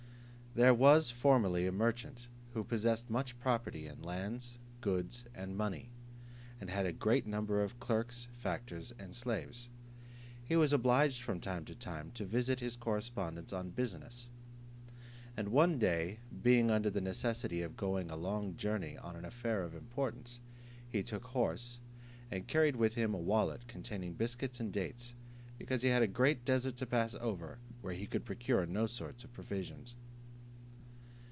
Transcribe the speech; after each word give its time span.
There 0.53 0.73
was 0.73 1.09
formerly 1.11 1.65
a 1.65 1.71
merchant 1.71 2.27
who 2.53 2.65
possessed 2.65 3.09
much 3.09 3.39
property 3.39 3.87
in 3.87 4.01
lands, 4.01 4.57
goods, 4.81 5.23
and 5.33 5.55
money, 5.55 5.91
and 6.59 6.69
had 6.69 6.85
a 6.85 6.91
great 6.91 7.25
number 7.25 7.63
of 7.63 7.79
clerks, 7.79 8.27
factors, 8.33 8.91
and 8.99 9.15
slaves. 9.15 9.69
He 10.43 10.57
was 10.57 10.73
obliged 10.73 11.21
from 11.21 11.39
time 11.39 11.63
to 11.63 11.73
time 11.73 12.11
to 12.15 12.25
visit 12.25 12.59
his 12.59 12.75
correspondents 12.75 13.53
on 13.53 13.69
business; 13.69 14.27
and 15.37 15.53
one 15.53 15.79
day 15.79 16.19
being 16.43 16.69
under 16.69 16.89
the 16.89 16.99
necessity 16.99 17.61
of 17.61 17.77
going 17.77 18.09
a 18.11 18.17
long 18.17 18.57
journey 18.57 18.97
on 18.97 19.15
an 19.15 19.23
affair 19.23 19.63
of 19.63 19.73
importance, 19.73 20.41
he 20.89 21.01
took 21.01 21.27
horse, 21.27 21.79
and 22.29 22.47
carried 22.49 22.75
with 22.75 22.95
him 22.95 23.13
a 23.13 23.17
wallet 23.17 23.67
containing 23.69 24.15
biscuits 24.15 24.59
and 24.59 24.73
dates, 24.73 25.13
because 25.57 25.81
he 25.81 25.87
had 25.87 26.03
a 26.03 26.07
great 26.07 26.43
desert 26.43 26.75
to 26.75 26.85
pass 26.85 27.15
over, 27.21 27.59
where 27.79 27.93
he 27.93 28.05
could 28.05 28.25
procure 28.25 28.65
no 28.65 28.85
sort 28.85 29.23
of 29.23 29.31
provisions. 29.31 29.95